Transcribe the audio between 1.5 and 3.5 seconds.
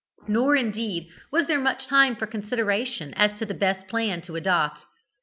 much time for consideration as to